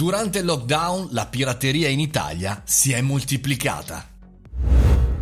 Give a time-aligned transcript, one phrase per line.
[0.00, 4.09] Durante il lockdown la pirateria in Italia si è moltiplicata.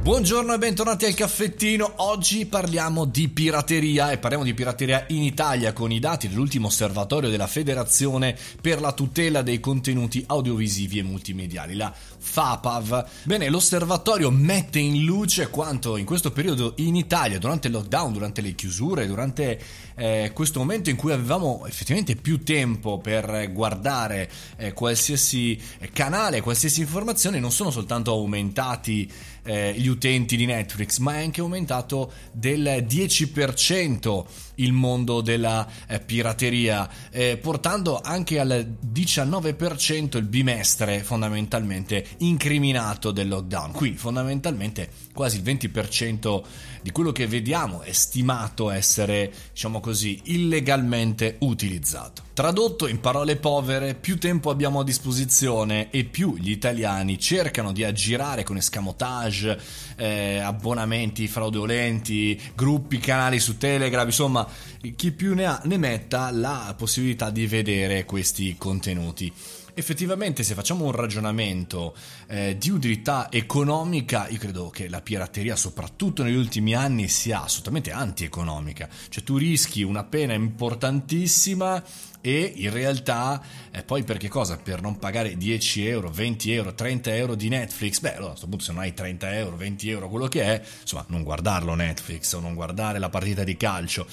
[0.08, 1.92] Buongiorno e bentornati al caffettino.
[1.96, 7.28] Oggi parliamo di pirateria e parliamo di pirateria in Italia con i dati dell'ultimo osservatorio
[7.28, 13.06] della Federazione per la tutela dei contenuti audiovisivi e multimediali, la FAPAV.
[13.24, 18.40] Bene, l'osservatorio mette in luce quanto in questo periodo in Italia, durante il lockdown, durante
[18.40, 19.60] le chiusure, durante
[19.94, 25.60] eh, questo momento in cui avevamo effettivamente più tempo per guardare eh, qualsiasi
[25.92, 29.12] canale, qualsiasi informazione, non sono soltanto aumentati
[29.42, 34.24] eh, gli utenti di Netflix, ma è anche aumentato del 10%
[34.56, 43.28] il mondo della eh, pirateria, eh, portando anche al 19% il bimestre fondamentalmente incriminato del
[43.28, 43.72] lockdown.
[43.72, 46.42] Qui fondamentalmente quasi il 20%
[46.82, 52.27] di quello che vediamo è stimato essere, diciamo così, illegalmente utilizzato.
[52.38, 57.82] Tradotto in parole povere, più tempo abbiamo a disposizione e più gli italiani cercano di
[57.82, 59.58] aggirare con escamotage,
[59.96, 64.46] eh, abbonamenti fraudolenti, gruppi, canali su Telegram, insomma,
[64.94, 69.32] chi più ne ha ne metta la possibilità di vedere questi contenuti
[69.78, 71.94] effettivamente se facciamo un ragionamento
[72.26, 77.92] eh, di utilità economica, io credo che la pirateria soprattutto negli ultimi anni sia assolutamente
[77.92, 81.82] anti-economica, cioè tu rischi una pena importantissima
[82.20, 84.56] e in realtà eh, poi per cosa?
[84.56, 88.00] Per non pagare 10 euro, 20 euro, 30 euro di Netflix?
[88.00, 90.62] Beh, allora a questo punto se non hai 30 euro, 20 euro, quello che è,
[90.80, 94.06] insomma, non guardarlo Netflix o non guardare la partita di calcio.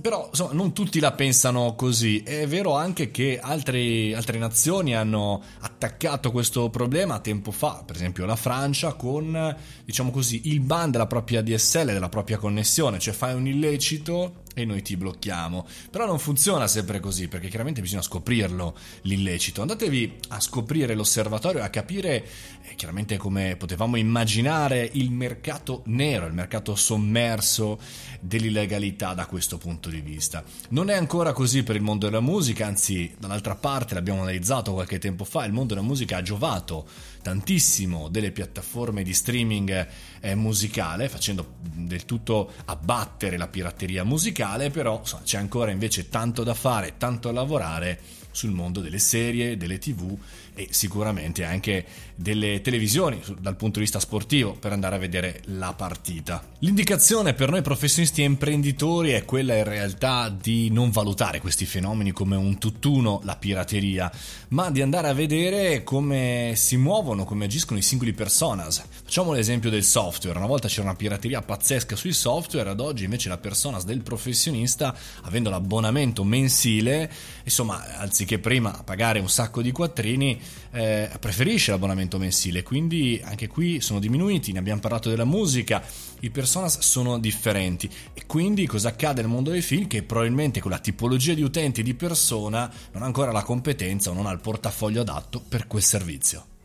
[0.00, 2.22] Però insomma, non tutti la pensano così.
[2.22, 8.24] È vero anche che altri, altre nazioni hanno attaccato questo problema tempo fa, per esempio
[8.24, 13.34] la Francia, con diciamo così, il ban della propria DSL, della propria connessione, cioè fai
[13.34, 15.66] un illecito e noi ti blocchiamo.
[15.90, 19.60] Però non funziona sempre così, perché chiaramente bisogna scoprirlo l'illecito.
[19.60, 22.26] Andatevi a scoprire l'osservatorio, a capire
[22.62, 27.78] eh, chiaramente come potevamo immaginare il mercato nero, il mercato sommerso
[28.20, 30.42] dell'illegalità da questo punto di vista.
[30.70, 34.98] Non è ancora così per il mondo della musica, anzi, dall'altra parte l'abbiamo analizzato qualche
[34.98, 36.86] tempo fa, il mondo della musica ha giovato
[37.22, 39.86] tantissimo delle piattaforme di streaming
[40.20, 46.42] eh, musicale, facendo del tutto abbattere la pirateria musicale, però insomma, c'è ancora invece tanto
[46.42, 47.98] da fare, tanto da lavorare
[48.30, 50.16] sul mondo delle serie, delle tv
[50.54, 51.84] e sicuramente anche
[52.16, 56.44] delle televisioni dal punto di vista sportivo per andare a vedere la partita.
[56.60, 62.10] L'indicazione per noi professionisti e imprenditori è quella in realtà di non valutare questi fenomeni
[62.10, 64.10] come un tutt'uno, la pirateria,
[64.48, 68.84] ma di andare a vedere come si muovono, come agiscono i singoli personas.
[69.04, 73.28] Facciamo l'esempio del software, una volta c'era una pirateria pazzesca sui software, ad oggi invece
[73.28, 77.10] la personas del professionista, avendo l'abbonamento mensile,
[77.44, 77.84] insomma,
[78.18, 80.40] anziché prima pagare un sacco di quattrini,
[80.72, 85.80] eh, preferisce l'abbonamento mensile, quindi anche qui sono diminuiti, ne abbiamo parlato della musica,
[86.20, 89.86] i personas sono differenti e quindi cosa accade nel mondo dei film?
[89.86, 94.14] Che probabilmente con la tipologia di utenti di persona non ha ancora la competenza o
[94.14, 96.57] non ha il portafoglio adatto per quel servizio.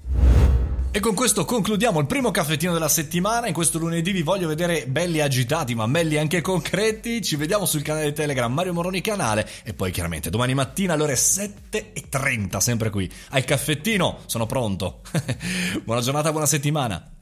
[0.95, 3.47] E con questo concludiamo il primo caffettino della settimana.
[3.47, 7.19] In questo lunedì vi voglio vedere belli agitati, ma belli anche concreti.
[7.23, 9.49] Ci vediamo sul canale Telegram Mario Moroni Canale.
[9.63, 13.11] E poi chiaramente domani mattina alle ore 7.30, sempre qui.
[13.29, 15.01] Al caffettino, sono pronto.
[15.83, 17.12] buona giornata, buona settimana.